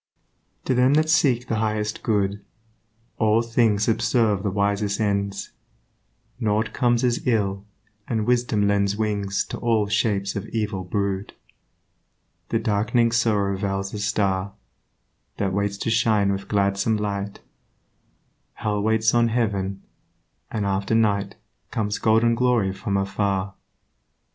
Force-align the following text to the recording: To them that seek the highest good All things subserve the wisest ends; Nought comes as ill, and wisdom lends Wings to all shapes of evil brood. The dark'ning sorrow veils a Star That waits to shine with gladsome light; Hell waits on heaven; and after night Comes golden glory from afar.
To 0.65 0.73
them 0.73 0.95
that 0.95 1.11
seek 1.11 1.45
the 1.47 1.57
highest 1.57 2.01
good 2.01 2.43
All 3.19 3.43
things 3.43 3.83
subserve 3.83 4.41
the 4.41 4.49
wisest 4.49 4.99
ends; 4.99 5.51
Nought 6.39 6.73
comes 6.73 7.03
as 7.03 7.27
ill, 7.27 7.65
and 8.07 8.25
wisdom 8.25 8.67
lends 8.67 8.97
Wings 8.97 9.43
to 9.49 9.59
all 9.59 9.85
shapes 9.85 10.35
of 10.35 10.47
evil 10.47 10.83
brood. 10.83 11.33
The 12.49 12.57
dark'ning 12.57 13.11
sorrow 13.11 13.55
veils 13.55 13.93
a 13.93 13.99
Star 13.99 14.53
That 15.37 15.53
waits 15.53 15.77
to 15.77 15.91
shine 15.91 16.31
with 16.31 16.47
gladsome 16.47 16.97
light; 16.97 17.41
Hell 18.53 18.81
waits 18.81 19.13
on 19.13 19.27
heaven; 19.27 19.83
and 20.49 20.65
after 20.65 20.95
night 20.95 21.35
Comes 21.69 21.99
golden 21.99 22.33
glory 22.33 22.73
from 22.73 22.97
afar. 22.97 23.53